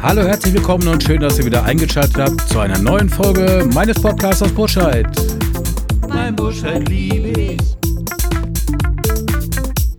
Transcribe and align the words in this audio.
Hallo, 0.00 0.22
herzlich 0.22 0.54
willkommen 0.54 0.86
und 0.86 1.02
schön, 1.02 1.20
dass 1.20 1.38
ihr 1.38 1.46
wieder 1.46 1.64
eingeschaltet 1.64 2.16
habt 2.18 2.40
zu 2.48 2.60
einer 2.60 2.78
neuen 2.78 3.08
Folge 3.08 3.68
meines 3.74 4.00
Podcasts 4.00 4.42
aus 4.42 4.52
Burscheid. 4.52 5.06
Mein 6.08 6.36
Burscheid 6.36 6.88
liebe 6.88 7.28
ich. 7.28 7.58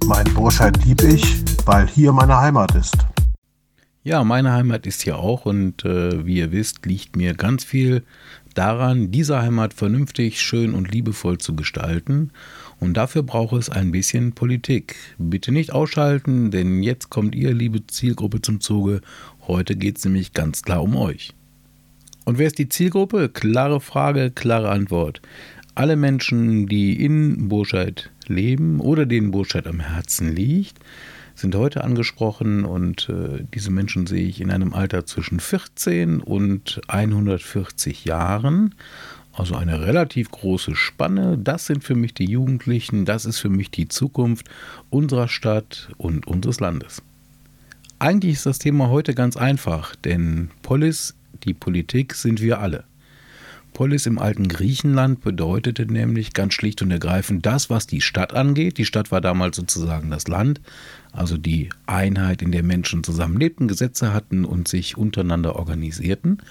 Mein 0.05 0.33
Burscheid 0.33 0.77
lieb 0.85 1.03
ich, 1.03 1.43
weil 1.65 1.87
hier 1.87 2.13
meine 2.13 2.39
Heimat 2.39 2.73
ist. 2.75 2.95
Ja, 4.01 4.23
meine 4.23 4.53
Heimat 4.53 4.87
ist 4.87 5.01
hier 5.01 5.17
auch 5.17 5.45
und 5.45 5.83
äh, 5.83 6.25
wie 6.25 6.37
ihr 6.37 6.53
wisst, 6.53 6.85
liegt 6.85 7.17
mir 7.17 7.33
ganz 7.33 7.65
viel 7.65 8.03
daran, 8.53 9.11
diese 9.11 9.41
Heimat 9.41 9.73
vernünftig, 9.73 10.39
schön 10.39 10.73
und 10.73 10.89
liebevoll 10.89 11.37
zu 11.37 11.53
gestalten. 11.53 12.31
Und 12.79 12.93
dafür 12.95 13.23
braucht 13.23 13.57
es 13.57 13.69
ein 13.69 13.91
bisschen 13.91 14.31
Politik. 14.31 14.95
Bitte 15.17 15.51
nicht 15.51 15.73
ausschalten, 15.73 16.49
denn 16.49 16.81
jetzt 16.81 17.09
kommt 17.09 17.35
ihr, 17.35 17.53
liebe 17.53 17.85
Zielgruppe, 17.87 18.41
zum 18.41 18.61
Zuge. 18.61 19.01
Heute 19.47 19.75
geht 19.75 19.97
es 19.97 20.05
nämlich 20.05 20.31
ganz 20.31 20.61
klar 20.61 20.81
um 20.81 20.95
euch. 20.95 21.33
Und 22.23 22.37
wer 22.37 22.47
ist 22.47 22.57
die 22.57 22.69
Zielgruppe? 22.69 23.27
Klare 23.27 23.81
Frage, 23.81 24.31
klare 24.31 24.69
Antwort. 24.69 25.21
Alle 25.75 25.97
Menschen, 25.97 26.67
die 26.67 27.03
in 27.03 27.49
Burscheid 27.49 28.09
leben 28.27 28.79
oder 28.79 29.05
denen 29.05 29.31
Burscheid 29.31 29.67
am 29.67 29.81
Herzen 29.81 30.33
liegt, 30.33 30.79
sind 31.39 31.55
heute 31.55 31.83
angesprochen 31.83 32.65
und 32.65 33.09
äh, 33.09 33.43
diese 33.53 33.71
Menschen 33.71 34.07
sehe 34.07 34.27
ich 34.27 34.41
in 34.41 34.51
einem 34.51 34.73
Alter 34.73 35.05
zwischen 35.05 35.39
14 35.39 36.21
und 36.21 36.81
140 36.87 38.05
Jahren. 38.05 38.75
Also 39.33 39.55
eine 39.55 39.81
relativ 39.81 40.31
große 40.31 40.75
Spanne. 40.75 41.37
Das 41.37 41.65
sind 41.65 41.83
für 41.83 41.95
mich 41.95 42.13
die 42.13 42.25
Jugendlichen, 42.29 43.05
das 43.05 43.25
ist 43.25 43.39
für 43.39 43.49
mich 43.49 43.71
die 43.71 43.87
Zukunft 43.87 44.49
unserer 44.89 45.27
Stadt 45.27 45.89
und 45.97 46.27
unseres 46.27 46.59
Landes. 46.59 47.01
Eigentlich 47.99 48.33
ist 48.33 48.45
das 48.45 48.59
Thema 48.59 48.89
heute 48.89 49.13
ganz 49.13 49.37
einfach, 49.37 49.95
denn 49.95 50.51
Polis, 50.61 51.15
die 51.43 51.53
Politik, 51.53 52.15
sind 52.15 52.41
wir 52.41 52.59
alle. 52.59 52.83
Polis 53.73 54.05
im 54.05 54.19
alten 54.19 54.47
Griechenland 54.47 55.21
bedeutete 55.21 55.85
nämlich 55.85 56.33
ganz 56.33 56.53
schlicht 56.53 56.81
und 56.81 56.91
ergreifend 56.91 57.45
das, 57.45 57.69
was 57.69 57.87
die 57.87 58.01
Stadt 58.01 58.33
angeht. 58.33 58.77
Die 58.77 58.85
Stadt 58.85 59.11
war 59.11 59.21
damals 59.21 59.57
sozusagen 59.57 60.09
das 60.09 60.27
Land, 60.27 60.61
also 61.11 61.37
die 61.37 61.69
Einheit, 61.85 62.41
in 62.41 62.51
der 62.51 62.63
Menschen 62.63 63.03
zusammenlebten, 63.03 63.67
Gesetze 63.67 64.13
hatten 64.13 64.45
und 64.45 64.67
sich 64.67 64.97
untereinander 64.97 65.55
organisierten. 65.55 66.41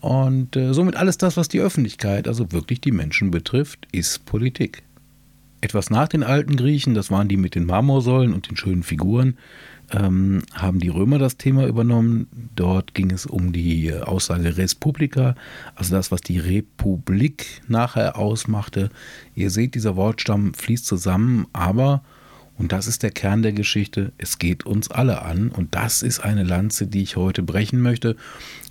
Und 0.00 0.56
äh, 0.56 0.72
somit 0.72 0.96
alles 0.96 1.18
das, 1.18 1.36
was 1.36 1.48
die 1.48 1.60
Öffentlichkeit, 1.60 2.28
also 2.28 2.52
wirklich 2.52 2.80
die 2.80 2.92
Menschen 2.92 3.30
betrifft, 3.30 3.86
ist 3.92 4.24
Politik. 4.24 4.82
Etwas 5.60 5.90
nach 5.90 6.06
den 6.06 6.22
alten 6.22 6.56
Griechen, 6.56 6.94
das 6.94 7.10
waren 7.10 7.26
die 7.26 7.36
mit 7.36 7.56
den 7.56 7.66
Marmorsäulen 7.66 8.32
und 8.32 8.48
den 8.48 8.56
schönen 8.56 8.84
Figuren, 8.84 9.36
ähm, 9.90 10.42
haben 10.52 10.78
die 10.80 10.88
Römer 10.88 11.18
das 11.18 11.36
Thema 11.36 11.66
übernommen. 11.66 12.26
Dort 12.54 12.94
ging 12.94 13.10
es 13.10 13.26
um 13.26 13.52
die 13.52 13.92
Aussage 13.94 14.56
Res 14.56 14.74
Publica, 14.74 15.34
also 15.74 15.94
das, 15.94 16.10
was 16.10 16.20
die 16.20 16.38
Republik 16.38 17.62
nachher 17.68 18.18
ausmachte. 18.18 18.90
Ihr 19.34 19.50
seht, 19.50 19.74
dieser 19.74 19.96
Wortstamm 19.96 20.54
fließt 20.54 20.86
zusammen, 20.86 21.46
aber, 21.52 22.02
und 22.56 22.72
das 22.72 22.86
ist 22.86 23.02
der 23.02 23.10
Kern 23.10 23.42
der 23.42 23.52
Geschichte, 23.52 24.12
es 24.18 24.38
geht 24.38 24.66
uns 24.66 24.90
alle 24.90 25.22
an. 25.22 25.48
Und 25.50 25.74
das 25.74 26.02
ist 26.02 26.20
eine 26.20 26.44
Lanze, 26.44 26.86
die 26.86 27.02
ich 27.02 27.16
heute 27.16 27.42
brechen 27.42 27.80
möchte 27.80 28.16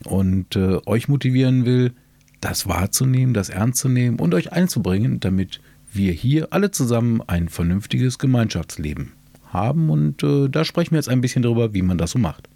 und 0.03 0.55
äh, 0.55 0.79
euch 0.85 1.07
motivieren 1.07 1.65
will, 1.65 1.93
das 2.41 2.67
wahrzunehmen, 2.67 3.33
das 3.33 3.49
ernst 3.49 3.79
zu 3.79 3.89
nehmen 3.89 4.19
und 4.19 4.33
euch 4.35 4.51
einzubringen, 4.51 5.19
damit 5.19 5.59
wir 5.91 6.11
hier 6.11 6.49
alle 6.51 6.69
zusammen 6.69 7.21
ein 7.25 7.49
vernünftiges 7.49 8.19
Gemeinschaftsleben 8.19 9.13
haben 9.53 9.89
und 9.89 10.23
äh, 10.23 10.49
da 10.49 10.65
sprechen 10.65 10.91
wir 10.91 10.97
jetzt 10.97 11.09
ein 11.09 11.21
bisschen 11.21 11.43
darüber, 11.43 11.73
wie 11.73 11.81
man 11.81 11.97
das 11.97 12.11
so 12.11 12.19
macht. 12.19 12.49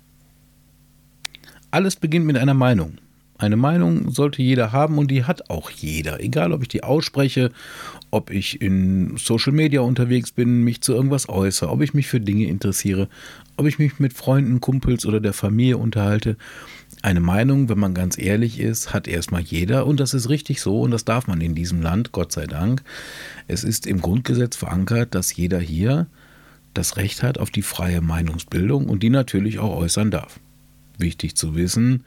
Alles 1.72 1.96
beginnt 1.96 2.26
mit 2.26 2.38
einer 2.38 2.54
Meinung. 2.54 2.98
Eine 3.42 3.56
Meinung 3.56 4.12
sollte 4.12 4.44
jeder 4.44 4.72
haben 4.72 5.00
und 5.00 5.10
die 5.10 5.24
hat 5.24 5.50
auch 5.50 5.72
jeder. 5.72 6.20
Egal, 6.20 6.52
ob 6.52 6.62
ich 6.62 6.68
die 6.68 6.84
ausspreche, 6.84 7.52
ob 8.12 8.30
ich 8.30 8.62
in 8.62 9.18
Social 9.18 9.52
Media 9.52 9.82
unterwegs 9.82 10.32
bin, 10.32 10.64
mich 10.64 10.82
zu 10.82 10.94
irgendwas 10.94 11.28
äußere, 11.28 11.72
ob 11.72 11.82
ich 11.82 11.96
mich 11.96 12.08
für 12.08 12.20
Dinge 12.20 12.46
interessiere, 12.46 13.08
ob 13.58 13.66
ich 13.66 13.80
mich 13.80 13.98
mit 14.00 14.14
Freunden, 14.14 14.62
Kumpels 14.62 15.08
oder 15.08 15.20
der 15.20 15.34
Familie 15.34 15.78
unterhalte. 15.78 16.38
Eine 17.02 17.20
Meinung, 17.20 17.68
wenn 17.68 17.80
man 17.80 17.96
ganz 17.96 18.16
ehrlich 18.20 18.60
ist, 18.60 18.94
hat 18.94 19.08
erstmal 19.08 19.42
jeder 19.42 19.88
und 19.88 20.00
das 20.00 20.14
ist 20.14 20.30
richtig 20.30 20.62
so 20.62 20.82
und 20.82 20.92
das 20.92 21.04
darf 21.04 21.26
man 21.26 21.42
in 21.42 21.56
diesem 21.56 21.82
Land, 21.82 22.12
Gott 22.12 22.32
sei 22.32 22.46
Dank. 22.46 22.84
Es 23.48 23.64
ist 23.64 23.88
im 23.88 24.02
Grundgesetz 24.02 24.56
verankert, 24.56 25.16
dass 25.16 25.36
jeder 25.36 25.60
hier 25.60 26.06
das 26.74 26.98
Recht 26.98 27.24
hat 27.24 27.38
auf 27.38 27.50
die 27.50 27.62
freie 27.62 28.02
Meinungsbildung 28.02 28.88
und 28.88 29.04
die 29.04 29.10
natürlich 29.10 29.60
auch 29.60 29.76
äußern 29.76 30.12
darf. 30.12 30.40
Wichtig 30.98 31.36
zu 31.36 31.56
wissen, 31.56 32.04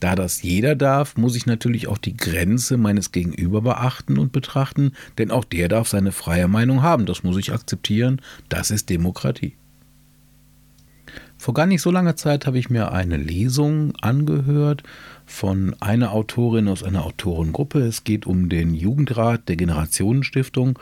da 0.00 0.14
das 0.14 0.42
jeder 0.42 0.74
darf, 0.74 1.16
muss 1.16 1.36
ich 1.36 1.46
natürlich 1.46 1.88
auch 1.88 1.98
die 1.98 2.16
Grenze 2.16 2.76
meines 2.76 3.12
Gegenüber 3.12 3.62
beachten 3.62 4.18
und 4.18 4.30
betrachten, 4.30 4.92
denn 5.16 5.30
auch 5.30 5.44
der 5.44 5.68
darf 5.68 5.88
seine 5.88 6.12
freie 6.12 6.48
Meinung 6.48 6.82
haben. 6.82 7.06
Das 7.06 7.22
muss 7.22 7.38
ich 7.38 7.52
akzeptieren. 7.52 8.20
Das 8.48 8.70
ist 8.70 8.90
Demokratie. 8.90 9.54
Vor 11.38 11.54
gar 11.54 11.66
nicht 11.66 11.82
so 11.82 11.90
langer 11.90 12.16
Zeit 12.16 12.46
habe 12.46 12.58
ich 12.58 12.70
mir 12.70 12.92
eine 12.92 13.16
Lesung 13.16 13.94
angehört 14.00 14.82
von 15.26 15.74
einer 15.80 16.12
Autorin 16.12 16.68
aus 16.68 16.82
einer 16.82 17.04
Autorengruppe. 17.04 17.80
Es 17.80 18.04
geht 18.04 18.26
um 18.26 18.48
den 18.48 18.74
Jugendrat 18.74 19.48
der 19.48 19.56
Generationenstiftung. 19.56 20.78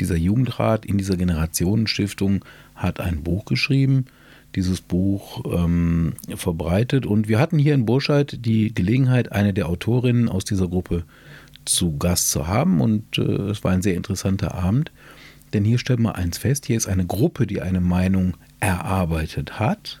Dieser 0.00 0.16
Jugendrat 0.16 0.84
in 0.84 0.98
dieser 0.98 1.16
Generationenstiftung 1.16 2.44
hat 2.74 3.00
ein 3.00 3.22
Buch 3.22 3.44
geschrieben, 3.44 4.06
dieses 4.54 4.80
Buch 4.80 5.42
ähm, 5.46 6.14
verbreitet. 6.36 7.06
Und 7.06 7.28
wir 7.28 7.38
hatten 7.38 7.58
hier 7.58 7.74
in 7.74 7.86
Burscheid 7.86 8.38
die 8.40 8.72
Gelegenheit, 8.72 9.32
eine 9.32 9.52
der 9.52 9.68
Autorinnen 9.68 10.28
aus 10.28 10.44
dieser 10.44 10.68
Gruppe 10.68 11.04
zu 11.64 11.96
Gast 11.96 12.30
zu 12.30 12.46
haben. 12.46 12.80
Und 12.80 13.18
äh, 13.18 13.22
es 13.22 13.64
war 13.64 13.72
ein 13.72 13.82
sehr 13.82 13.94
interessanter 13.94 14.54
Abend. 14.54 14.92
Denn 15.52 15.64
hier 15.64 15.78
stellt 15.78 16.00
man 16.00 16.14
eins 16.14 16.38
fest, 16.38 16.66
hier 16.66 16.76
ist 16.76 16.88
eine 16.88 17.06
Gruppe, 17.06 17.46
die 17.46 17.62
eine 17.62 17.80
Meinung 17.80 18.34
erarbeitet 18.58 19.60
hat 19.60 20.00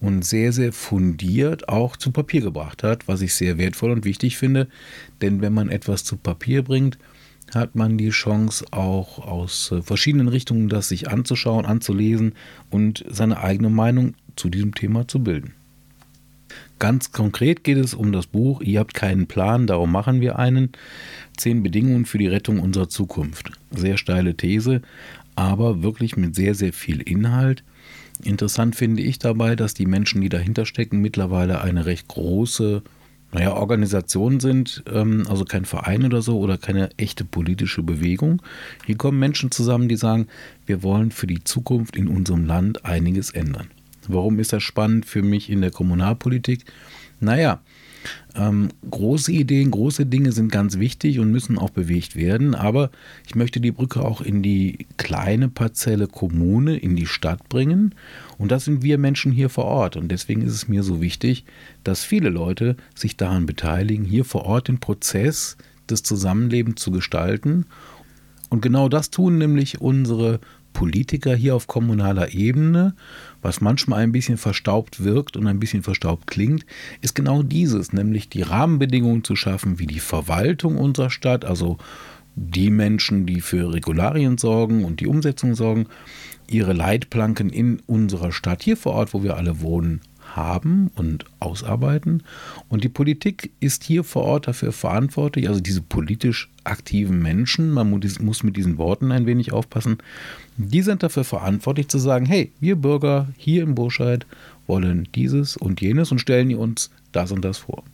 und 0.00 0.24
sehr, 0.24 0.52
sehr 0.52 0.72
fundiert 0.72 1.68
auch 1.68 1.96
zu 1.96 2.10
Papier 2.12 2.40
gebracht 2.40 2.82
hat, 2.82 3.08
was 3.08 3.20
ich 3.20 3.34
sehr 3.34 3.58
wertvoll 3.58 3.90
und 3.90 4.04
wichtig 4.04 4.36
finde. 4.36 4.68
Denn 5.20 5.40
wenn 5.40 5.52
man 5.52 5.68
etwas 5.68 6.04
zu 6.04 6.16
Papier 6.16 6.62
bringt, 6.62 6.98
hat 7.54 7.74
man 7.74 7.98
die 7.98 8.10
Chance, 8.10 8.64
auch 8.70 9.18
aus 9.18 9.72
äh, 9.72 9.82
verschiedenen 9.82 10.28
Richtungen 10.28 10.68
das 10.68 10.88
sich 10.88 11.08
anzuschauen, 11.08 11.66
anzulesen 11.66 12.34
und 12.70 13.04
seine 13.08 13.40
eigene 13.40 13.70
Meinung 13.70 14.14
zu 14.36 14.48
diesem 14.48 14.74
Thema 14.74 15.08
zu 15.08 15.22
bilden. 15.22 15.54
Ganz 16.78 17.10
konkret 17.10 17.64
geht 17.64 17.78
es 17.78 17.92
um 17.92 18.12
das 18.12 18.26
Buch 18.26 18.60
Ihr 18.60 18.78
habt 18.78 18.94
keinen 18.94 19.26
Plan, 19.26 19.66
darum 19.66 19.90
machen 19.90 20.20
wir 20.20 20.38
einen. 20.38 20.70
Zehn 21.36 21.62
Bedingungen 21.62 22.04
für 22.04 22.18
die 22.18 22.28
Rettung 22.28 22.60
unserer 22.60 22.88
Zukunft. 22.88 23.50
Sehr 23.70 23.96
steile 23.96 24.36
These, 24.36 24.82
aber 25.34 25.82
wirklich 25.82 26.16
mit 26.16 26.34
sehr, 26.34 26.54
sehr 26.54 26.72
viel 26.72 27.00
Inhalt. 27.00 27.64
Interessant 28.22 28.76
finde 28.76 29.02
ich 29.02 29.18
dabei, 29.18 29.56
dass 29.56 29.74
die 29.74 29.86
Menschen, 29.86 30.20
die 30.20 30.28
dahinter 30.28 30.66
stecken, 30.66 31.00
mittlerweile 31.00 31.60
eine 31.60 31.86
recht 31.86 32.08
große 32.08 32.82
naja, 33.30 33.52
Organisationen 33.52 34.40
sind, 34.40 34.82
ähm, 34.90 35.26
also 35.28 35.44
kein 35.44 35.64
Verein 35.64 36.04
oder 36.04 36.22
so 36.22 36.38
oder 36.38 36.56
keine 36.56 36.90
echte 36.96 37.24
politische 37.24 37.82
Bewegung. 37.82 38.40
Hier 38.86 38.96
kommen 38.96 39.18
Menschen 39.18 39.50
zusammen, 39.50 39.88
die 39.88 39.96
sagen, 39.96 40.28
wir 40.64 40.82
wollen 40.82 41.10
für 41.10 41.26
die 41.26 41.44
Zukunft 41.44 41.96
in 41.96 42.08
unserem 42.08 42.46
Land 42.46 42.84
einiges 42.84 43.30
ändern. 43.30 43.68
Warum 44.06 44.38
ist 44.38 44.54
das 44.54 44.62
spannend 44.62 45.04
für 45.04 45.22
mich 45.22 45.50
in 45.50 45.60
der 45.60 45.70
Kommunalpolitik? 45.70 46.64
Naja, 47.20 47.60
ähm, 48.34 48.68
große 48.90 49.32
Ideen, 49.32 49.70
große 49.70 50.06
Dinge 50.06 50.32
sind 50.32 50.52
ganz 50.52 50.78
wichtig 50.78 51.18
und 51.18 51.30
müssen 51.30 51.58
auch 51.58 51.70
bewegt 51.70 52.16
werden, 52.16 52.54
aber 52.54 52.90
ich 53.26 53.34
möchte 53.34 53.60
die 53.60 53.72
Brücke 53.72 54.04
auch 54.04 54.20
in 54.20 54.42
die 54.42 54.86
kleine 54.96 55.48
Parzelle 55.48 56.06
Kommune, 56.06 56.76
in 56.76 56.96
die 56.96 57.06
Stadt 57.06 57.48
bringen. 57.48 57.94
Und 58.36 58.52
das 58.52 58.64
sind 58.64 58.82
wir 58.82 58.98
Menschen 58.98 59.32
hier 59.32 59.48
vor 59.48 59.64
Ort. 59.64 59.96
Und 59.96 60.08
deswegen 60.08 60.42
ist 60.42 60.54
es 60.54 60.68
mir 60.68 60.82
so 60.82 61.00
wichtig, 61.00 61.44
dass 61.84 62.04
viele 62.04 62.28
Leute 62.28 62.76
sich 62.94 63.16
daran 63.16 63.46
beteiligen, 63.46 64.04
hier 64.04 64.24
vor 64.24 64.44
Ort 64.44 64.68
den 64.68 64.78
Prozess 64.78 65.56
des 65.90 66.02
Zusammenlebens 66.02 66.80
zu 66.80 66.90
gestalten. 66.90 67.66
Und 68.50 68.62
genau 68.62 68.88
das 68.88 69.10
tun 69.10 69.38
nämlich 69.38 69.80
unsere 69.80 70.40
Politiker 70.72 71.34
hier 71.34 71.56
auf 71.56 71.66
kommunaler 71.66 72.32
Ebene, 72.34 72.94
was 73.42 73.60
manchmal 73.60 74.00
ein 74.00 74.12
bisschen 74.12 74.36
verstaubt 74.36 75.04
wirkt 75.04 75.36
und 75.36 75.46
ein 75.46 75.60
bisschen 75.60 75.82
verstaubt 75.82 76.26
klingt, 76.26 76.66
ist 77.00 77.14
genau 77.14 77.42
dieses, 77.42 77.92
nämlich 77.92 78.28
die 78.28 78.42
Rahmenbedingungen 78.42 79.24
zu 79.24 79.36
schaffen, 79.36 79.78
wie 79.78 79.86
die 79.86 80.00
Verwaltung 80.00 80.76
unserer 80.76 81.10
Stadt, 81.10 81.44
also 81.44 81.78
die 82.34 82.70
Menschen, 82.70 83.26
die 83.26 83.40
für 83.40 83.72
Regularien 83.72 84.38
sorgen 84.38 84.84
und 84.84 85.00
die 85.00 85.06
Umsetzung 85.06 85.54
sorgen, 85.54 85.86
ihre 86.48 86.72
Leitplanken 86.72 87.50
in 87.50 87.80
unserer 87.86 88.32
Stadt, 88.32 88.62
hier 88.62 88.76
vor 88.76 88.92
Ort, 88.92 89.12
wo 89.12 89.22
wir 89.22 89.36
alle 89.36 89.60
wohnen, 89.60 90.00
haben 90.36 90.90
und 90.94 91.24
ausarbeiten. 91.40 92.22
Und 92.68 92.84
die 92.84 92.88
Politik 92.88 93.50
ist 93.60 93.84
hier 93.84 94.04
vor 94.04 94.24
Ort 94.24 94.48
dafür 94.48 94.72
verantwortlich, 94.72 95.48
also 95.48 95.60
diese 95.60 95.82
politisch 95.82 96.48
aktiven 96.64 97.20
Menschen, 97.20 97.70
man 97.70 97.90
muss 97.90 98.42
mit 98.42 98.56
diesen 98.56 98.78
Worten 98.78 99.12
ein 99.12 99.26
wenig 99.26 99.52
aufpassen, 99.52 99.98
die 100.56 100.82
sind 100.82 101.02
dafür 101.02 101.24
verantwortlich 101.24 101.88
zu 101.88 101.98
sagen, 101.98 102.26
hey, 102.26 102.52
wir 102.60 102.76
Bürger 102.76 103.28
hier 103.36 103.62
in 103.62 103.74
Burscheid 103.74 104.26
wollen 104.66 105.08
dieses 105.14 105.56
und 105.56 105.80
jenes 105.80 106.12
und 106.12 106.20
stellen 106.20 106.54
uns 106.54 106.90
das 107.12 107.32
und 107.32 107.44
das 107.44 107.58
vor. 107.58 107.84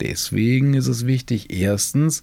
Deswegen 0.00 0.74
ist 0.74 0.88
es 0.88 1.06
wichtig, 1.06 1.50
erstens, 1.50 2.22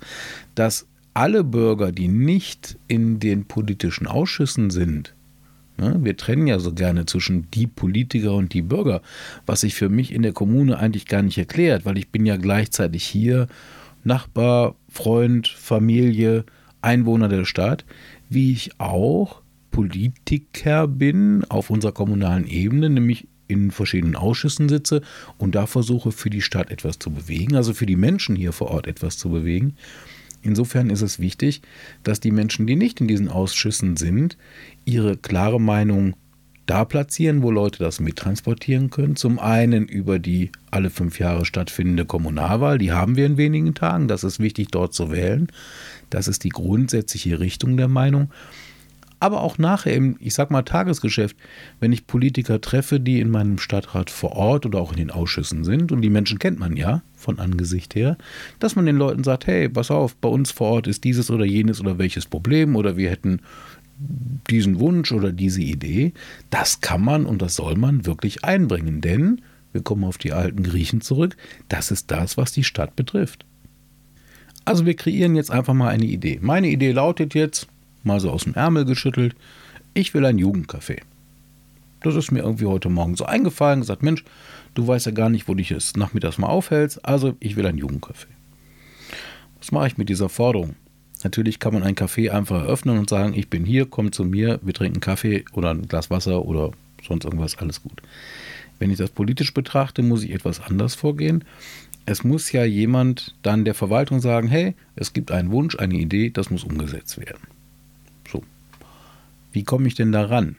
dass 0.56 0.86
alle 1.14 1.44
Bürger, 1.44 1.92
die 1.92 2.08
nicht 2.08 2.78
in 2.88 3.20
den 3.20 3.46
politischen 3.46 4.08
Ausschüssen 4.08 4.70
sind, 4.70 5.14
wir 5.78 6.16
trennen 6.18 6.48
ja 6.48 6.60
so 6.60 6.74
gerne 6.74 7.06
zwischen 7.06 7.50
die 7.52 7.68
Politiker 7.68 8.34
und 8.34 8.54
die 8.54 8.62
Bürger, 8.62 9.02
was 9.46 9.62
sich 9.62 9.76
für 9.76 9.90
mich 9.90 10.14
in 10.14 10.22
der 10.22 10.34
Kommune 10.34 10.78
eigentlich 10.78 11.08
gar 11.08 11.22
nicht 11.22 11.38
erklärt, 11.38 11.86
weil 11.86 11.98
ich 11.98 12.10
bin 12.10 12.26
ja 12.26 12.38
gleichzeitig 12.38 13.04
hier 13.04 13.48
Nachbar, 14.04 14.76
Freund, 14.90 15.48
Familie, 15.48 16.46
Einwohner 16.82 17.30
der 17.30 17.46
Stadt, 17.46 17.86
wie 18.30 18.52
ich 18.52 18.80
auch 18.80 19.42
Politiker 19.72 20.88
bin 20.88 21.46
auf 21.50 21.70
unserer 21.70 21.94
kommunalen 21.94 22.46
Ebene, 22.46 22.90
nämlich 22.90 23.28
in 23.48 23.72
verschiedenen 23.72 24.16
Ausschüssen 24.16 24.70
sitze 24.70 25.02
und 25.38 25.56
da 25.56 25.66
versuche 25.66 26.12
für 26.12 26.30
die 26.30 26.42
Stadt 26.42 26.72
etwas 26.72 27.00
zu 27.00 27.12
bewegen, 27.12 27.56
also 27.56 27.74
für 27.74 27.86
die 27.86 27.96
Menschen 27.96 28.36
hier 28.36 28.52
vor 28.52 28.72
Ort 28.72 28.88
etwas 28.88 29.18
zu 29.18 29.30
bewegen. 29.30 29.76
Insofern 30.44 30.90
ist 30.90 31.02
es 31.02 31.20
wichtig, 31.20 31.62
dass 32.04 32.20
die 32.20 32.32
Menschen, 32.32 32.68
die 32.68 32.76
nicht 32.76 33.02
in 33.02 33.08
diesen 33.08 33.30
Ausschüssen 33.30 33.98
sind, 33.98 34.38
ihre 34.86 35.18
klare 35.18 35.60
Meinung 35.60 36.16
da 36.66 36.86
platzieren, 36.86 37.42
wo 37.42 37.52
Leute 37.52 37.80
das 37.80 38.00
mittransportieren 38.00 38.90
können. 38.90 39.16
Zum 39.16 39.40
einen 39.40 39.86
über 39.88 40.20
die 40.20 40.52
alle 40.72 40.90
fünf 40.90 41.20
Jahre 41.20 41.46
stattfindende 41.46 42.06
Kommunalwahl, 42.06 42.78
die 42.78 42.92
haben 42.92 43.16
wir 43.18 43.26
in 43.26 43.38
wenigen 43.38 43.74
Tagen. 43.74 44.08
Das 44.08 44.24
ist 44.24 44.40
wichtig, 44.40 44.70
dort 44.72 44.94
zu 44.94 45.12
wählen. 45.12 45.48
Das 46.10 46.28
ist 46.28 46.44
die 46.44 46.50
grundsätzliche 46.50 47.40
Richtung 47.40 47.76
der 47.76 47.90
Meinung 47.90 48.30
aber 49.24 49.42
auch 49.42 49.58
nachher 49.58 49.94
im, 49.94 50.18
ich 50.20 50.34
sag 50.34 50.52
mal, 50.52 50.64
Tagesgeschäft, 50.64 51.38
wenn 51.80 51.94
ich 51.94 52.08
Politiker 52.08 52.60
treffe, 52.60 53.00
die 53.00 53.22
in 53.22 53.32
meinem 53.32 53.58
Stadtrat 53.58 54.10
vor 54.10 54.34
Ort 54.34 54.66
oder 54.66 54.80
auch 54.82 54.92
in 54.92 54.98
den 54.98 55.12
Ausschüssen 55.12 55.64
sind, 55.64 55.94
und 55.94 56.02
die 56.02 56.10
Menschen 56.10 56.40
kennt 56.40 56.60
man 56.60 56.76
ja 56.76 57.04
von 57.16 57.40
Angesicht 57.40 57.96
her, 57.96 58.18
dass 58.60 58.76
man 58.76 58.86
den 58.86 58.98
Leuten 58.98 59.24
sagt, 59.24 59.48
hey, 59.48 59.70
pass 59.70 59.92
auf, 59.92 60.18
bei 60.18 60.28
uns 60.28 60.52
vor 60.52 60.72
Ort 60.72 60.88
ist 60.88 61.06
dieses 61.06 61.32
oder 61.32 61.46
jenes 61.46 61.80
oder 61.80 61.98
welches 61.98 62.26
Problem 62.26 62.76
oder 62.76 62.98
wir 62.98 63.10
hätten 63.10 63.40
diesen 64.50 64.82
Wunsch 64.82 65.14
oder 65.14 65.32
diese 65.32 65.62
Idee, 65.62 66.12
das 66.50 66.82
kann 66.82 67.02
man 67.02 67.26
und 67.26 67.42
das 67.42 67.56
soll 67.56 67.76
man 67.76 68.06
wirklich 68.06 68.44
einbringen, 68.44 69.00
denn 69.00 69.42
wir 69.72 69.84
kommen 69.84 70.04
auf 70.04 70.18
die 70.18 70.34
alten 70.34 70.64
Griechen 70.64 71.00
zurück, 71.00 71.38
das 71.70 71.92
ist 71.92 72.12
das, 72.12 72.36
was 72.36 72.52
die 72.52 72.66
Stadt 72.66 72.98
betrifft. 72.98 73.46
Also 74.66 74.86
wir 74.86 74.96
kreieren 74.96 75.36
jetzt 75.36 75.52
einfach 75.52 75.74
mal 75.74 75.90
eine 75.90 76.06
Idee. 76.06 76.40
Meine 76.42 76.68
Idee 76.68 76.92
lautet 76.92 77.34
jetzt, 77.34 77.68
mal 78.04 78.20
so 78.20 78.30
aus 78.30 78.44
dem 78.44 78.54
Ärmel 78.54 78.86
geschüttelt, 78.86 79.36
ich 79.94 80.14
will 80.14 80.26
ein 80.26 80.38
Jugendcafé. 80.38 81.02
Das 82.02 82.16
ist 82.16 82.32
mir 82.32 82.42
irgendwie 82.42 82.66
heute 82.66 82.90
Morgen 82.90 83.16
so 83.16 83.26
eingefallen, 83.26 83.80
gesagt, 83.80 84.04
Mensch, 84.04 84.26
du 84.74 84.88
weißt 84.88 85.06
ja 85.06 85.12
gar 85.12 85.30
nicht, 85.30 85.48
wo 85.48 85.54
dich 85.54 85.72
es 85.72 85.96
nachmittags 85.96 86.38
mal 86.38 86.48
aufhältst, 86.48 87.06
also 87.06 87.36
ich 87.40 87.56
will 87.56 87.66
ein 87.66 87.80
Jugendcafé. 87.80 88.28
Was 89.60 89.72
mache 89.72 89.88
ich 89.88 89.98
mit 89.98 90.10
dieser 90.10 90.28
Forderung? 90.28 90.76
Natürlich 91.24 91.60
kann 91.60 91.74
man 91.74 91.84
ein 91.84 91.96
Café 91.96 92.32
einfach 92.32 92.64
eröffnen 92.64 92.98
und 93.00 93.10
sagen, 93.10 93.34
ich 93.34 93.50
bin 93.50 93.64
hier, 93.64 93.86
komm 93.86 94.12
zu 94.12 94.26
mir, 94.26 94.60
wir 94.62 94.74
trinken 94.74 95.00
Kaffee 95.00 95.46
oder 95.54 95.70
ein 95.70 95.88
Glas 95.88 96.10
Wasser 96.10 96.44
oder 96.44 96.72
sonst 97.02 97.24
irgendwas, 97.24 97.58
alles 97.58 97.82
gut. 97.82 98.02
Wenn 98.80 98.92
ich 98.92 98.98
das 98.98 99.12
politisch 99.12 99.54
betrachte, 99.54 100.04
muss 100.04 100.24
ich 100.24 100.32
etwas 100.32 100.60
anders 100.60 100.96
vorgehen. 100.96 101.46
Es 102.06 102.26
muss 102.26 102.52
ja 102.52 102.66
jemand 102.66 103.36
dann 103.44 103.64
der 103.64 103.74
Verwaltung 103.74 104.20
sagen, 104.20 104.50
hey, 104.50 104.76
es 104.98 105.14
gibt 105.14 105.32
einen 105.32 105.52
Wunsch, 105.52 105.78
eine 105.78 105.96
Idee, 105.96 106.30
das 106.30 106.50
muss 106.50 106.66
umgesetzt 106.66 107.18
werden. 107.18 107.48
Wie 109.54 109.64
komme 109.64 109.88
ich 109.88 109.96
denn 109.96 110.12
daran? 110.12 110.56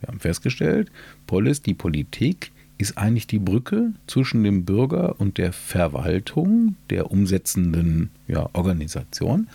Wir 0.00 0.08
haben 0.08 0.20
festgestellt, 0.20 0.90
Polis, 1.26 1.62
die 1.62 1.74
Politik, 1.74 2.52
ist 2.80 2.96
eigentlich 2.96 3.26
die 3.26 3.38
Brücke 3.38 3.92
zwischen 4.06 4.42
dem 4.42 4.64
Bürger 4.64 5.20
und 5.20 5.36
der 5.36 5.52
Verwaltung, 5.52 6.76
der 6.88 7.10
umsetzenden 7.10 8.10
ja, 8.26 8.48
Organisation. 8.54 9.48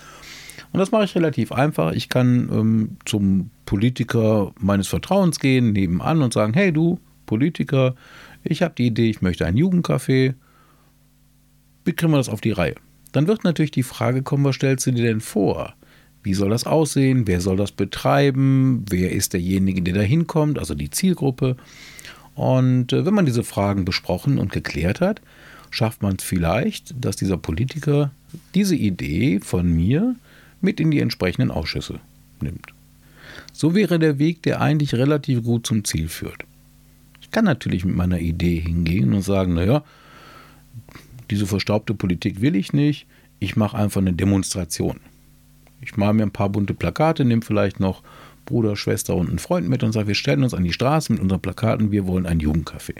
Und 0.71 0.79
das 0.79 0.91
mache 0.91 1.05
ich 1.05 1.15
relativ 1.15 1.51
einfach. 1.51 1.93
Ich 1.93 2.09
kann 2.09 2.49
ähm, 2.51 2.97
zum 3.05 3.49
Politiker 3.65 4.53
meines 4.59 4.87
Vertrauens 4.87 5.39
gehen, 5.39 5.73
nebenan 5.73 6.21
und 6.21 6.33
sagen, 6.33 6.53
hey 6.53 6.71
du, 6.71 6.99
Politiker, 7.25 7.95
ich 8.43 8.61
habe 8.61 8.75
die 8.77 8.87
Idee, 8.87 9.09
ich 9.09 9.21
möchte 9.23 9.45
ein 9.45 9.57
Jugendcafé. 9.57 10.35
Wie 11.83 11.93
kriegen 11.93 12.11
wir 12.11 12.17
das 12.17 12.29
auf 12.29 12.41
die 12.41 12.51
Reihe? 12.51 12.75
Dann 13.11 13.27
wird 13.27 13.43
natürlich 13.43 13.71
die 13.71 13.83
Frage 13.83 14.21
kommen, 14.21 14.43
was 14.43 14.55
stellst 14.55 14.85
du 14.85 14.91
dir 14.91 15.05
denn 15.05 15.21
vor? 15.21 15.73
Wie 16.25 16.33
soll 16.33 16.49
das 16.49 16.65
aussehen? 16.65 17.27
Wer 17.27 17.39
soll 17.39 17.55
das 17.55 17.71
betreiben? 17.71 18.83
Wer 18.89 19.11
ist 19.11 19.33
derjenige, 19.33 19.83
der 19.83 19.93
da 19.93 20.01
hinkommt? 20.01 20.57
Also 20.57 20.73
die 20.73 20.89
Zielgruppe. 20.89 21.55
Und 22.33 22.91
äh, 22.93 23.05
wenn 23.05 23.13
man 23.13 23.27
diese 23.27 23.43
Fragen 23.43 23.85
besprochen 23.85 24.39
und 24.39 24.51
geklärt 24.51 25.01
hat, 25.01 25.21
schafft 25.69 26.01
man 26.01 26.15
es 26.15 26.23
vielleicht, 26.23 26.95
dass 26.99 27.15
dieser 27.15 27.37
Politiker 27.37 28.09
diese 28.55 28.75
Idee 28.75 29.39
von 29.39 29.71
mir 29.71 30.15
mit 30.61 30.79
in 30.79 30.89
die 30.89 30.99
entsprechenden 30.99 31.51
Ausschüsse 31.51 31.99
nimmt. 32.41 32.73
So 33.53 33.75
wäre 33.75 33.99
der 33.99 34.17
Weg, 34.17 34.41
der 34.41 34.61
eigentlich 34.61 34.95
relativ 34.95 35.43
gut 35.43 35.67
zum 35.67 35.83
Ziel 35.83 36.07
führt. 36.07 36.43
Ich 37.21 37.29
kann 37.29 37.45
natürlich 37.45 37.85
mit 37.85 37.95
meiner 37.95 38.19
Idee 38.19 38.59
hingehen 38.59 39.13
und 39.13 39.21
sagen, 39.21 39.53
naja, 39.53 39.83
diese 41.29 41.45
verstaubte 41.45 41.93
Politik 41.93 42.41
will 42.41 42.55
ich 42.55 42.73
nicht, 42.73 43.05
ich 43.39 43.55
mache 43.55 43.77
einfach 43.77 44.01
eine 44.01 44.13
Demonstration. 44.13 44.99
Ich 45.85 45.97
male 45.97 46.13
mir 46.13 46.23
ein 46.23 46.31
paar 46.31 46.49
bunte 46.49 46.73
Plakate, 46.73 47.23
nehme 47.25 47.43
vielleicht 47.43 47.79
noch 47.79 48.01
Bruder, 48.45 48.75
Schwester 48.75 49.15
und 49.15 49.29
einen 49.29 49.39
Freund 49.39 49.69
mit 49.69 49.83
und 49.83 49.91
sage, 49.91 50.07
wir 50.07 50.15
stellen 50.15 50.43
uns 50.43 50.53
an 50.53 50.63
die 50.63 50.73
Straße 50.73 51.13
mit 51.13 51.21
unseren 51.21 51.41
Plakaten, 51.41 51.91
wir 51.91 52.07
wollen 52.07 52.25
ein 52.25 52.39
Jugendcafé. 52.39 52.95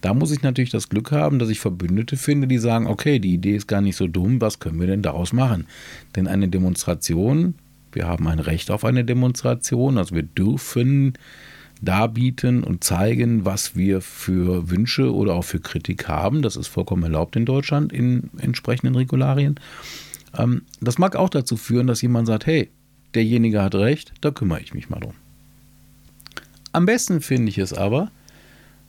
Da 0.00 0.14
muss 0.14 0.30
ich 0.30 0.42
natürlich 0.42 0.70
das 0.70 0.88
Glück 0.88 1.10
haben, 1.10 1.38
dass 1.38 1.48
ich 1.48 1.60
Verbündete 1.60 2.16
finde, 2.16 2.46
die 2.46 2.58
sagen, 2.58 2.86
okay, 2.86 3.18
die 3.18 3.34
Idee 3.34 3.56
ist 3.56 3.66
gar 3.66 3.80
nicht 3.80 3.96
so 3.96 4.06
dumm, 4.06 4.40
was 4.40 4.60
können 4.60 4.78
wir 4.78 4.86
denn 4.86 5.02
daraus 5.02 5.32
machen? 5.32 5.66
Denn 6.14 6.28
eine 6.28 6.48
Demonstration, 6.48 7.54
wir 7.92 8.06
haben 8.06 8.28
ein 8.28 8.38
Recht 8.38 8.70
auf 8.70 8.84
eine 8.84 9.04
Demonstration, 9.04 9.98
also 9.98 10.14
wir 10.14 10.22
dürfen 10.22 11.14
darbieten 11.80 12.64
und 12.64 12.84
zeigen, 12.84 13.44
was 13.44 13.76
wir 13.76 14.00
für 14.00 14.70
Wünsche 14.70 15.14
oder 15.14 15.34
auch 15.34 15.44
für 15.44 15.60
Kritik 15.60 16.08
haben. 16.08 16.42
Das 16.42 16.56
ist 16.56 16.68
vollkommen 16.68 17.04
erlaubt 17.04 17.36
in 17.36 17.44
Deutschland 17.44 17.92
in 17.92 18.30
entsprechenden 18.38 18.94
Regularien. 18.94 19.58
Ähm, 20.36 20.62
das 20.80 20.98
mag 20.98 21.16
auch 21.16 21.30
dazu 21.30 21.56
führen, 21.56 21.86
dass 21.86 22.02
jemand 22.02 22.26
sagt, 22.26 22.46
hey, 22.46 22.70
derjenige 23.14 23.62
hat 23.62 23.74
recht, 23.74 24.12
da 24.20 24.30
kümmere 24.30 24.60
ich 24.60 24.74
mich 24.74 24.90
mal 24.90 25.00
drum. 25.00 25.14
Am 26.72 26.86
besten 26.86 27.20
finde 27.20 27.50
ich 27.50 27.58
es 27.58 27.72
aber, 27.72 28.10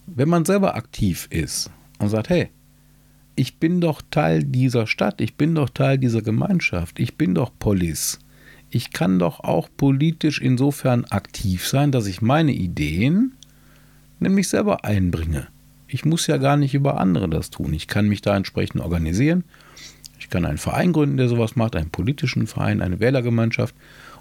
wenn 0.06 0.30
man 0.30 0.46
selber 0.46 0.76
aktiv 0.76 1.28
ist 1.30 1.72
und 2.00 2.10
sagt, 2.10 2.30
hey, 2.30 2.50
ich 3.36 3.58
bin 3.58 3.80
doch 3.80 4.02
Teil 4.12 4.44
dieser 4.44 4.86
Stadt, 4.86 5.22
ich 5.22 5.36
bin 5.36 5.56
doch 5.56 5.70
Teil 5.70 5.98
dieser 5.98 6.22
Gemeinschaft, 6.22 7.00
ich 7.00 7.16
bin 7.16 7.36
doch 7.36 7.52
Polis. 7.58 8.20
Ich 8.70 8.92
kann 8.92 9.18
doch 9.18 9.40
auch 9.40 9.70
politisch 9.76 10.42
insofern 10.42 11.06
aktiv 11.06 11.66
sein, 11.68 11.92
dass 11.92 12.06
ich 12.06 12.22
meine 12.22 12.52
Ideen 12.52 13.34
nämlich 14.20 14.50
selber 14.50 14.84
einbringe. 14.84 15.48
Ich 15.88 16.06
muss 16.06 16.28
ja 16.28 16.38
gar 16.38 16.58
nicht 16.58 16.76
über 16.76 17.00
andere 17.00 17.30
das 17.30 17.50
tun. 17.50 17.74
Ich 17.74 17.88
kann 17.88 18.08
mich 18.08 18.22
da 18.22 18.36
entsprechend 18.36 18.82
organisieren 18.82 19.44
ich 20.20 20.30
kann 20.30 20.46
einen 20.46 20.58
Verein 20.58 20.92
gründen, 20.92 21.18
der 21.18 21.30
sowas 21.30 21.56
macht, 21.56 21.76
einen 21.76 21.90
politischen 21.90 22.46
Verein, 22.46 22.82
eine 22.82 23.00
Wählergemeinschaft. 23.00 23.74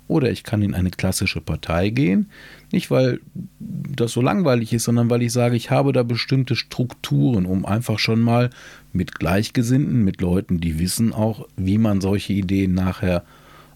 Oder 0.07 0.31
ich 0.31 0.43
kann 0.43 0.63
in 0.63 0.75
eine 0.75 0.91
klassische 0.91 1.43
Partei 1.43 1.91
gehen. 1.91 2.31
Nicht, 2.73 2.91
weil 2.91 3.21
das 3.61 4.13
so 4.13 4.23
langweilig 4.23 4.73
ist, 4.73 4.85
sondern 4.85 5.11
weil 5.11 5.21
ich 5.21 5.33
sage, 5.33 5.55
ich 5.55 5.71
habe 5.71 5.93
da 5.93 6.03
bestimmte 6.03 6.57
Strukturen, 6.57 7.45
um 7.45 7.67
einfach 7.67 7.99
schon 7.99 8.21
mal 8.21 8.49
mit 8.95 9.19
Gleichgesinnten, 9.19 10.05
mit 10.05 10.23
Leuten, 10.23 10.61
die 10.61 10.79
wissen 10.79 11.13
auch, 11.13 11.47
wie 11.57 11.77
man 11.77 12.01
solche 12.01 12.33
Ideen 12.33 12.73
nachher 12.73 13.23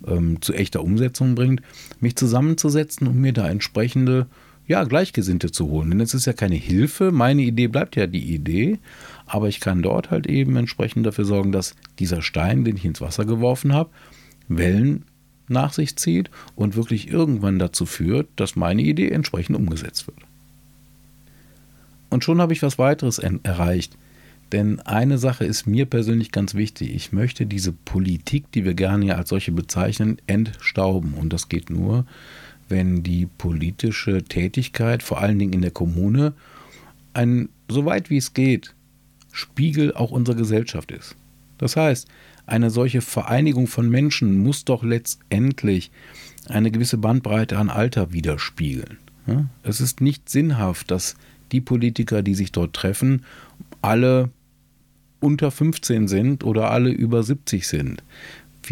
ähm, 0.06 0.40
zu 0.40 0.54
echter 0.54 0.82
Umsetzung 0.82 1.34
bringt, 1.34 1.60
mich 2.00 2.16
zusammenzusetzen 2.16 3.06
und 3.06 3.20
mir 3.20 3.34
da 3.34 3.50
entsprechende 3.50 4.26
ja, 4.66 4.84
Gleichgesinnte 4.84 5.50
zu 5.50 5.68
holen. 5.68 5.90
Denn 5.90 6.00
es 6.00 6.14
ist 6.14 6.26
ja 6.26 6.32
keine 6.32 6.54
Hilfe, 6.54 7.12
meine 7.12 7.42
Idee 7.42 7.66
bleibt 7.66 7.96
ja 7.96 8.06
die 8.06 8.32
Idee, 8.34 8.78
aber 9.26 9.48
ich 9.48 9.60
kann 9.60 9.82
dort 9.82 10.10
halt 10.10 10.26
eben 10.26 10.56
entsprechend 10.56 11.06
dafür 11.06 11.24
sorgen, 11.24 11.52
dass 11.52 11.74
dieser 11.98 12.22
Stein, 12.22 12.64
den 12.64 12.76
ich 12.76 12.84
ins 12.84 13.00
Wasser 13.00 13.24
geworfen 13.24 13.72
habe, 13.72 13.90
Wellen 14.48 15.04
nach 15.48 15.72
sich 15.72 15.96
zieht 15.96 16.30
und 16.54 16.76
wirklich 16.76 17.08
irgendwann 17.10 17.58
dazu 17.58 17.86
führt, 17.86 18.28
dass 18.36 18.56
meine 18.56 18.82
Idee 18.82 19.10
entsprechend 19.10 19.56
umgesetzt 19.56 20.06
wird. 20.06 20.18
Und 22.10 22.24
schon 22.24 22.40
habe 22.40 22.52
ich 22.52 22.62
was 22.62 22.78
weiteres 22.78 23.18
erreicht. 23.18 23.96
Denn 24.52 24.80
eine 24.80 25.16
Sache 25.16 25.46
ist 25.46 25.66
mir 25.66 25.86
persönlich 25.86 26.30
ganz 26.30 26.54
wichtig. 26.54 26.94
Ich 26.94 27.10
möchte 27.10 27.46
diese 27.46 27.72
Politik, 27.72 28.52
die 28.52 28.66
wir 28.66 28.74
gerne 28.74 29.16
als 29.16 29.30
solche 29.30 29.50
bezeichnen, 29.50 30.18
entstauben. 30.26 31.14
Und 31.14 31.32
das 31.32 31.48
geht 31.48 31.70
nur, 31.70 32.04
wenn 32.72 33.04
die 33.04 33.26
politische 33.26 34.24
Tätigkeit, 34.24 35.04
vor 35.04 35.20
allen 35.20 35.38
Dingen 35.38 35.52
in 35.52 35.62
der 35.62 35.70
Kommune, 35.70 36.32
ein, 37.14 37.50
so 37.68 37.84
weit 37.84 38.10
wie 38.10 38.16
es 38.16 38.34
geht, 38.34 38.74
Spiegel 39.30 39.94
auch 39.94 40.10
unserer 40.10 40.36
Gesellschaft 40.36 40.90
ist. 40.90 41.14
Das 41.58 41.76
heißt, 41.76 42.08
eine 42.46 42.70
solche 42.70 43.02
Vereinigung 43.02 43.68
von 43.68 43.88
Menschen 43.88 44.38
muss 44.38 44.64
doch 44.64 44.82
letztendlich 44.82 45.92
eine 46.48 46.72
gewisse 46.72 46.98
Bandbreite 46.98 47.56
an 47.58 47.70
Alter 47.70 48.12
widerspiegeln. 48.12 48.98
Es 49.62 49.80
ist 49.80 50.00
nicht 50.00 50.28
sinnhaft, 50.28 50.90
dass 50.90 51.14
die 51.52 51.60
Politiker, 51.60 52.22
die 52.22 52.34
sich 52.34 52.50
dort 52.50 52.74
treffen, 52.74 53.24
alle 53.80 54.30
unter 55.20 55.52
15 55.52 56.08
sind 56.08 56.42
oder 56.42 56.70
alle 56.70 56.90
über 56.90 57.22
70 57.22 57.68
sind. 57.68 58.02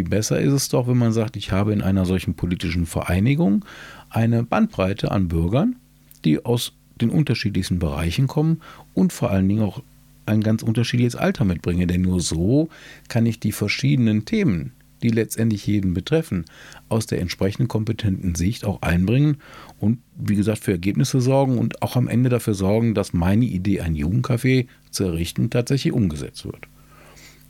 Viel 0.01 0.09
besser 0.09 0.41
ist 0.41 0.55
es 0.55 0.71
doch, 0.71 0.89
wenn 0.89 0.97
man 0.97 1.13
sagt, 1.13 1.37
ich 1.37 1.53
habe 1.53 1.75
in 1.75 1.83
einer 1.83 2.07
solchen 2.07 2.33
politischen 2.33 2.87
Vereinigung 2.87 3.67
eine 4.09 4.43
Bandbreite 4.43 5.11
an 5.11 5.29
Bürgern, 5.29 5.77
die 6.25 6.43
aus 6.43 6.73
den 7.03 7.11
unterschiedlichsten 7.11 7.79
Bereichen 7.79 8.27
kommen 8.27 8.63
und 8.95 9.13
vor 9.13 9.31
allen 9.31 9.47
Dingen 9.47 9.61
auch 9.61 9.83
ein 10.25 10.41
ganz 10.41 10.63
unterschiedliches 10.63 11.17
Alter 11.17 11.45
mitbringen. 11.45 11.87
Denn 11.87 12.01
nur 12.01 12.23
so 12.23 12.71
kann 13.09 13.27
ich 13.27 13.41
die 13.41 13.53
verschiedenen 13.53 14.25
Themen, 14.25 14.73
die 15.03 15.11
letztendlich 15.11 15.67
jeden 15.67 15.93
betreffen, 15.93 16.47
aus 16.89 17.05
der 17.05 17.21
entsprechenden 17.21 17.69
kompetenten 17.69 18.35
Sicht 18.37 18.65
auch 18.65 18.81
einbringen 18.81 19.37
und 19.81 19.99
wie 20.17 20.37
gesagt 20.37 20.65
für 20.65 20.73
Ergebnisse 20.73 21.21
sorgen 21.21 21.59
und 21.59 21.83
auch 21.83 21.95
am 21.95 22.09
Ende 22.09 22.31
dafür 22.31 22.55
sorgen, 22.55 22.95
dass 22.95 23.13
meine 23.13 23.45
Idee, 23.45 23.83
ein 23.83 23.95
Jugendcafé 23.95 24.67
zu 24.91 25.05
errichten, 25.05 25.51
tatsächlich 25.51 25.93
umgesetzt 25.93 26.47
wird. 26.47 26.69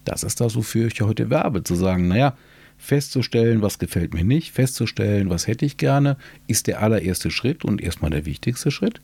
Das 0.04 0.22
ist 0.22 0.40
das, 0.40 0.56
wofür 0.56 0.86
ich 0.86 1.00
heute 1.00 1.30
werbe, 1.30 1.62
zu 1.64 1.74
sagen, 1.74 2.08
naja, 2.08 2.36
festzustellen, 2.78 3.62
was 3.62 3.78
gefällt 3.78 4.14
mir 4.14 4.24
nicht, 4.24 4.52
festzustellen, 4.52 5.28
was 5.28 5.46
hätte 5.46 5.66
ich 5.66 5.76
gerne, 5.76 6.16
ist 6.46 6.66
der 6.66 6.82
allererste 6.82 7.30
Schritt 7.30 7.64
und 7.64 7.80
erstmal 7.80 8.10
der 8.10 8.24
wichtigste 8.24 8.70
Schritt. 8.70 9.00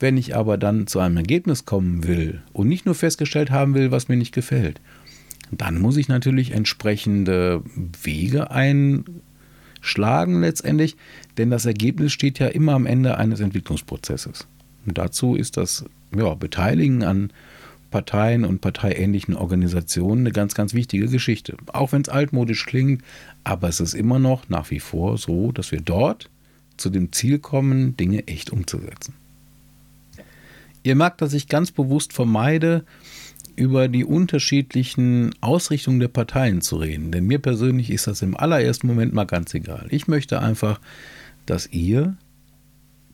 Wenn 0.00 0.16
ich 0.16 0.36
aber 0.36 0.58
dann 0.58 0.86
zu 0.86 1.00
einem 1.00 1.16
Ergebnis 1.16 1.64
kommen 1.64 2.06
will 2.06 2.42
und 2.52 2.68
nicht 2.68 2.86
nur 2.86 2.94
festgestellt 2.94 3.50
haben 3.50 3.74
will, 3.74 3.90
was 3.90 4.08
mir 4.08 4.16
nicht 4.16 4.34
gefällt, 4.34 4.80
dann 5.50 5.80
muss 5.80 5.96
ich 5.96 6.08
natürlich 6.08 6.52
entsprechende 6.52 7.62
Wege 8.02 8.50
einschlagen 8.50 10.40
letztendlich, 10.40 10.96
denn 11.36 11.50
das 11.50 11.66
Ergebnis 11.66 12.12
steht 12.12 12.38
ja 12.38 12.48
immer 12.48 12.74
am 12.74 12.86
Ende 12.86 13.16
eines 13.16 13.40
Entwicklungsprozesses. 13.40 14.46
Und 14.86 14.98
dazu 14.98 15.34
ist 15.36 15.56
das 15.56 15.84
ja, 16.16 16.34
Beteiligen 16.34 17.02
an 17.02 17.32
Parteien 17.90 18.44
und 18.44 18.60
parteiähnlichen 18.60 19.34
Organisationen 19.34 20.22
eine 20.22 20.32
ganz, 20.32 20.54
ganz 20.54 20.74
wichtige 20.74 21.08
Geschichte. 21.08 21.56
Auch 21.72 21.92
wenn 21.92 22.02
es 22.02 22.08
altmodisch 22.08 22.66
klingt, 22.66 23.02
aber 23.44 23.68
es 23.68 23.80
ist 23.80 23.94
immer 23.94 24.18
noch 24.18 24.48
nach 24.48 24.70
wie 24.70 24.80
vor 24.80 25.18
so, 25.18 25.52
dass 25.52 25.72
wir 25.72 25.80
dort 25.80 26.28
zu 26.76 26.90
dem 26.90 27.12
Ziel 27.12 27.38
kommen, 27.38 27.96
Dinge 27.96 28.26
echt 28.28 28.50
umzusetzen. 28.50 29.14
Ihr 30.82 30.94
merkt, 30.94 31.20
dass 31.20 31.32
ich 31.32 31.48
ganz 31.48 31.70
bewusst 31.70 32.12
vermeide, 32.12 32.84
über 33.56 33.88
die 33.88 34.04
unterschiedlichen 34.04 35.34
Ausrichtungen 35.40 35.98
der 35.98 36.08
Parteien 36.08 36.60
zu 36.60 36.76
reden. 36.76 37.10
Denn 37.10 37.26
mir 37.26 37.40
persönlich 37.40 37.90
ist 37.90 38.06
das 38.06 38.22
im 38.22 38.36
allerersten 38.36 38.86
Moment 38.86 39.12
mal 39.12 39.24
ganz 39.24 39.52
egal. 39.52 39.86
Ich 39.90 40.06
möchte 40.06 40.40
einfach, 40.40 40.80
dass 41.44 41.66
ihr 41.72 42.16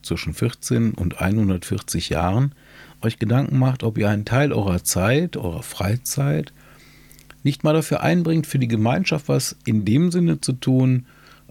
zwischen 0.05 0.33
14 0.33 0.93
und 0.93 1.21
140 1.21 2.09
Jahren 2.09 2.53
euch 3.01 3.19
Gedanken 3.19 3.59
macht, 3.59 3.83
ob 3.83 3.97
ihr 3.97 4.09
einen 4.09 4.25
Teil 4.25 4.53
eurer 4.53 4.83
Zeit, 4.83 5.37
eurer 5.37 5.63
Freizeit 5.63 6.53
nicht 7.43 7.63
mal 7.63 7.73
dafür 7.73 8.01
einbringt, 8.01 8.47
für 8.47 8.59
die 8.59 8.67
Gemeinschaft 8.67 9.27
was 9.27 9.55
in 9.65 9.85
dem 9.85 10.11
Sinne 10.11 10.41
zu 10.41 10.53
tun, 10.53 11.05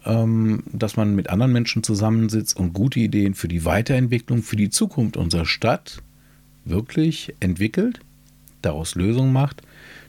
ähm, 0.05 0.63
dass 0.71 0.97
man 0.97 1.15
mit 1.15 1.29
anderen 1.29 1.53
Menschen 1.53 1.83
zusammensitzt 1.83 2.57
und 2.57 2.73
gute 2.73 2.99
Ideen 2.99 3.33
für 3.33 3.47
die 3.47 3.65
Weiterentwicklung, 3.65 4.43
für 4.43 4.57
die 4.57 4.69
Zukunft 4.69 5.17
unserer 5.17 5.45
Stadt 5.45 6.01
wirklich 6.65 7.33
entwickelt, 7.39 7.99
daraus 8.61 8.95
Lösungen 8.95 9.31
macht, 9.31 9.61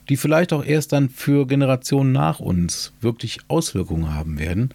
die 0.08 0.16
vielleicht 0.16 0.52
auch 0.52 0.64
erst 0.64 0.92
dann 0.92 1.08
für 1.08 1.46
Generationen 1.46 2.12
nach 2.12 2.40
uns 2.40 2.92
wirklich 3.00 3.40
Auswirkungen 3.48 4.14
haben 4.14 4.38
werden. 4.38 4.70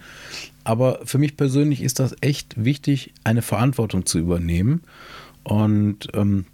Aber 0.64 1.00
für 1.06 1.18
mich 1.18 1.38
persönlich 1.38 1.82
ist 1.82 2.00
das 2.00 2.16
echt 2.22 2.64
wichtig, 2.64 3.14
eine 3.24 3.42
Verantwortung 3.42 4.06
zu 4.06 4.20
übernehmen. 4.20 4.82
Und 5.44 6.10
ähm, 6.14 6.46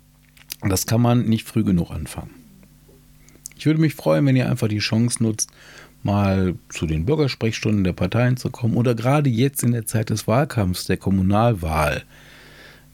das 0.62 0.86
kann 0.86 1.01
man 1.01 1.25
nicht 1.25 1.48
früh 1.48 1.63
genug 1.63 1.91
anfangen. 1.91 2.31
Ich 3.57 3.65
würde 3.65 3.81
mich 3.81 3.96
freuen, 3.96 4.25
wenn 4.25 4.36
ihr 4.36 4.50
einfach 4.50 4.67
die 4.67 4.77
Chance 4.77 5.22
nutzt, 5.24 5.50
mal 6.03 6.55
zu 6.69 6.86
den 6.86 7.05
Bürgersprechstunden 7.05 7.84
der 7.84 7.93
Parteien 7.93 8.38
zu 8.38 8.50
kommen 8.50 8.77
oder 8.77 8.96
gerade 8.96 9.29
jetzt 9.29 9.63
in 9.63 9.72
der 9.72 9.86
Zeit 9.86 10.10
des 10.10 10.27
Wahlkampfs, 10.27 10.86
der 10.86 10.98
Kommunalwahl, 10.98 12.03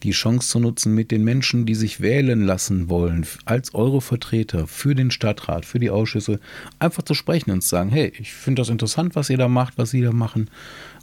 die 0.03 0.11
Chance 0.11 0.49
zu 0.49 0.59
nutzen, 0.59 0.93
mit 0.93 1.11
den 1.11 1.23
Menschen, 1.23 1.65
die 1.65 1.75
sich 1.75 2.01
wählen 2.01 2.41
lassen 2.45 2.89
wollen, 2.89 3.25
als 3.45 3.73
eure 3.73 4.01
Vertreter 4.01 4.67
für 4.67 4.95
den 4.95 5.11
Stadtrat, 5.11 5.65
für 5.65 5.79
die 5.79 5.89
Ausschüsse, 5.89 6.39
einfach 6.79 7.03
zu 7.03 7.13
sprechen 7.13 7.51
und 7.51 7.61
zu 7.61 7.69
sagen, 7.69 7.89
hey, 7.89 8.11
ich 8.19 8.33
finde 8.33 8.61
das 8.61 8.69
interessant, 8.69 9.15
was 9.15 9.29
ihr 9.29 9.37
da 9.37 9.47
macht, 9.47 9.77
was 9.77 9.91
sie 9.91 10.01
da 10.01 10.11
machen. 10.11 10.49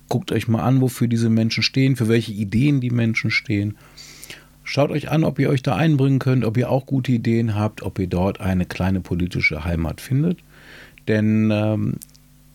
Guckt 0.09 0.33
euch 0.33 0.49
mal 0.49 0.62
an, 0.62 0.80
wofür 0.80 1.09
diese 1.09 1.30
Menschen 1.30 1.62
stehen, 1.62 1.97
für 1.97 2.09
welche 2.09 2.33
Ideen 2.33 2.80
die 2.80 2.90
Menschen 2.90 3.30
stehen. 3.30 3.76
Schaut 4.64 4.90
euch 4.90 5.11
an, 5.11 5.25
ob 5.25 5.38
ihr 5.38 5.49
euch 5.49 5.62
da 5.62 5.76
einbringen 5.76 6.19
könnt, 6.19 6.45
ob 6.45 6.57
ihr 6.57 6.71
auch 6.71 6.87
gute 6.87 7.12
Ideen 7.12 7.54
habt, 7.54 7.83
ob 7.83 7.99
ihr 7.99 8.07
dort 8.07 8.40
eine 8.40 8.66
kleine 8.66 9.00
politische 9.00 9.64
Heimat 9.64 10.00
findet. 10.00 10.38
Denn 11.09 11.50
ähm, 11.52 11.95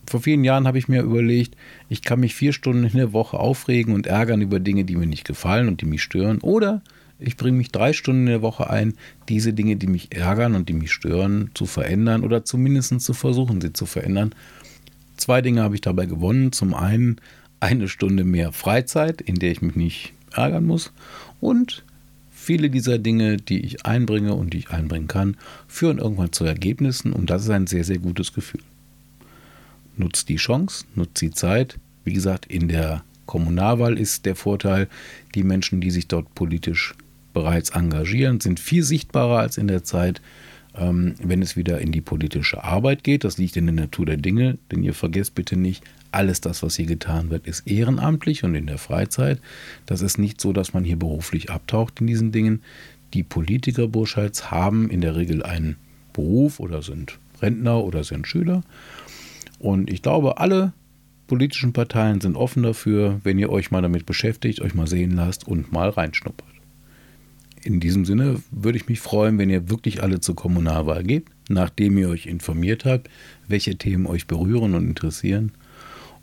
vor 0.08 0.22
vielen 0.22 0.44
Jahren 0.44 0.68
habe 0.68 0.78
ich 0.78 0.88
mir 0.88 1.02
überlegt, 1.02 1.56
ich 1.90 2.02
kann 2.02 2.20
mich 2.20 2.36
vier 2.36 2.54
Stunden 2.54 2.84
in 2.84 2.98
der 2.98 3.14
Woche 3.14 3.40
aufregen 3.40 3.94
und 3.94 4.08
ärgern 4.08 4.42
über 4.42 4.60
Dinge, 4.60 4.86
die 4.86 4.96
mir 4.96 5.08
nicht 5.08 5.26
gefallen 5.26 5.68
und 5.68 5.82
die 5.82 5.86
mich 5.86 6.04
stören. 6.04 6.40
Oder 6.40 6.82
ich 7.20 7.38
bringe 7.38 7.58
mich 7.58 7.72
drei 7.72 7.94
Stunden 7.94 8.22
in 8.22 8.28
der 8.28 8.42
Woche 8.42 8.70
ein, 8.70 8.94
diese 9.30 9.54
Dinge, 9.54 9.78
die 9.78 9.88
mich 9.88 10.16
ärgern 10.16 10.56
und 10.56 10.70
die 10.70 10.74
mich 10.74 10.92
stören, 10.92 11.52
zu 11.54 11.66
verändern 11.66 12.24
oder 12.24 12.44
zumindest 12.44 13.00
zu 13.02 13.14
versuchen, 13.14 13.62
sie 13.62 13.74
zu 13.74 13.86
verändern. 13.86 14.36
Zwei 15.18 15.42
Dinge 15.42 15.62
habe 15.62 15.76
ich 15.76 15.82
dabei 15.82 16.06
gewonnen. 16.06 16.52
Zum 16.52 16.74
einen 16.74 17.18
eine 17.60 17.88
Stunde 17.88 18.26
mehr 18.26 18.52
Freizeit, 18.52 19.22
in 19.22 19.36
der 19.36 19.52
ich 19.52 19.62
mich 19.62 19.76
nicht 19.76 20.14
ärgern 20.34 20.66
muss. 20.66 20.92
Und 21.40 21.84
viele 22.32 22.70
dieser 22.70 22.98
Dinge, 22.98 23.38
die 23.38 23.62
ich 23.62 23.86
einbringe 23.86 24.34
und 24.34 24.54
die 24.54 24.60
ich 24.60 24.70
einbringen 24.72 25.08
kann, 25.08 25.38
führen 25.68 26.00
irgendwann 26.00 26.34
zu 26.34 26.44
Ergebnissen 26.44 27.14
und 27.14 27.30
das 27.30 27.44
ist 27.44 27.50
ein 27.50 27.66
sehr, 27.66 27.86
sehr 27.86 27.98
gutes 28.00 28.34
Gefühl 28.34 28.62
nutzt 29.98 30.30
die 30.30 30.36
Chance, 30.38 30.86
nutzt 30.96 31.22
die 31.22 31.32
Zeit. 31.32 31.78
Wie 32.04 32.14
gesagt, 32.14 32.46
in 32.46 32.68
der 32.68 33.04
Kommunalwahl 33.26 33.98
ist 33.98 34.26
der 34.26 34.36
Vorteil, 34.36 34.88
die 35.34 35.44
Menschen, 35.44 35.82
die 35.82 35.92
sich 35.92 36.08
dort 36.08 36.34
politisch 36.36 36.94
bereits 37.34 37.72
engagieren, 37.72 38.40
sind 38.40 38.60
viel 38.60 38.84
sichtbarer 38.84 39.40
als 39.40 39.58
in 39.58 39.68
der 39.68 39.84
Zeit, 39.84 40.22
ähm, 40.76 41.16
wenn 41.22 41.42
es 41.42 41.56
wieder 41.56 41.82
in 41.82 41.92
die 41.92 42.02
politische 42.02 42.64
Arbeit 42.64 43.04
geht. 43.04 43.24
Das 43.24 43.38
liegt 43.38 43.58
in 43.58 43.66
der 43.66 43.76
Natur 43.76 44.06
der 44.06 44.18
Dinge, 44.18 44.58
denn 44.72 44.84
ihr 44.84 44.94
vergesst 44.94 45.36
bitte 45.36 45.58
nicht, 45.58 45.84
alles 46.12 46.40
das, 46.40 46.64
was 46.64 46.78
hier 46.78 46.86
getan 46.86 47.30
wird, 47.30 47.46
ist 47.46 47.68
ehrenamtlich 47.68 48.44
und 48.44 48.56
in 48.56 48.68
der 48.68 48.78
Freizeit. 48.78 49.40
Das 49.86 50.02
ist 50.02 50.18
nicht 50.18 50.40
so, 50.40 50.54
dass 50.54 50.74
man 50.74 50.86
hier 50.86 50.98
beruflich 50.98 51.50
abtaucht 51.50 52.00
in 52.00 52.08
diesen 52.08 52.32
Dingen. 52.32 52.62
Die 53.14 53.24
Politiker 53.24 53.88
Burscheids 53.88 54.50
haben 54.50 54.90
in 54.90 55.02
der 55.02 55.16
Regel 55.16 55.44
einen 55.44 55.76
Beruf 56.14 56.62
oder 56.62 56.82
sind 56.82 57.20
Rentner 57.42 57.84
oder 57.84 58.06
sind 58.06 58.28
Schüler 58.28 58.64
und 59.66 59.90
ich 59.90 60.04
glaube, 60.04 60.38
alle 60.38 60.74
politischen 61.26 61.74
Parteien 61.74 62.22
sind 62.22 62.36
offen 62.36 62.62
dafür, 62.62 63.20
wenn 63.24 63.40
ihr 63.40 63.50
euch 63.50 63.72
mal 63.72 63.82
damit 63.82 64.06
beschäftigt, 64.06 64.62
euch 64.62 64.76
mal 64.76 64.86
sehen 64.86 65.16
lasst 65.16 65.48
und 65.48 65.72
mal 65.72 65.90
reinschnuppert. 65.90 66.48
In 67.64 67.80
diesem 67.80 68.06
Sinne 68.06 68.44
würde 68.52 68.78
ich 68.78 68.88
mich 68.88 69.00
freuen, 69.00 69.40
wenn 69.40 69.50
ihr 69.50 69.68
wirklich 69.68 70.04
alle 70.04 70.20
zur 70.20 70.36
Kommunalwahl 70.36 71.04
geht, 71.04 71.26
nachdem 71.50 71.98
ihr 71.98 72.10
euch 72.10 72.28
informiert 72.28 72.86
habt, 72.86 73.10
welche 73.48 73.76
Themen 73.76 74.06
euch 74.06 74.28
berühren 74.28 74.76
und 74.76 74.88
interessieren. 74.88 75.52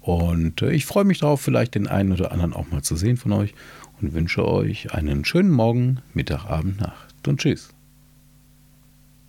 Und 0.00 0.62
äh, 0.62 0.70
ich 0.70 0.86
freue 0.86 1.02
mich 1.02 1.18
darauf, 1.18 1.40
vielleicht 1.40 1.74
den 1.74 1.88
einen 1.88 2.12
oder 2.12 2.30
anderen 2.30 2.52
auch 2.52 2.70
mal 2.70 2.82
zu 2.82 2.94
sehen 2.94 3.16
von 3.16 3.32
euch 3.32 3.54
und 4.00 4.14
wünsche 4.14 4.46
euch 4.46 4.94
einen 4.94 5.24
schönen 5.24 5.50
Morgen, 5.50 5.98
Mittag, 6.14 6.44
Abend, 6.44 6.80
Nacht 6.80 7.26
und 7.26 7.40
Tschüss. 7.40 7.74